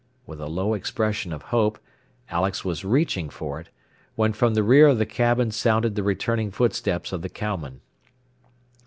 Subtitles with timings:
[0.25, 1.77] With a low expression of hope
[2.27, 3.69] Alex was reaching for it,
[4.15, 7.81] when from the rear of the cabin sounded the returning footsteps of the cowman.